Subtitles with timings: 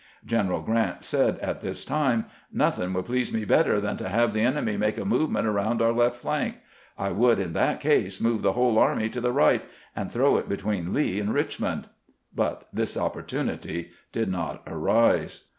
[0.25, 4.41] Greneral Grant said at this time:" Nothing would please me better than to have the
[4.41, 6.55] enemy make a movement around our left flank.
[6.97, 9.63] I would in that case move the whole army to the right,
[9.95, 11.85] and throw it between Lee and Richmond."
[12.33, 15.49] But this opportunity did not arise.